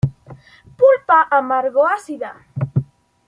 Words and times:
Pulpa 0.77 1.17
amargo-ácida. 1.37 2.31